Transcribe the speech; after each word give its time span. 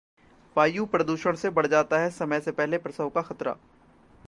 वायु 0.55 0.85
प्रदूषण 0.85 1.35
से 1.35 1.49
बढ़ 1.49 1.67
जाता 1.67 1.99
है 1.99 2.09
समय 2.09 2.39
से 2.39 2.51
पहले 2.51 2.77
प्रसव 2.77 3.09
का 3.09 3.21
खतरा 3.21 3.55